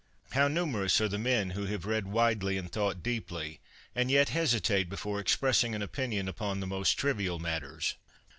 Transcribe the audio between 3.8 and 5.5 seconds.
and yet hesitate before ex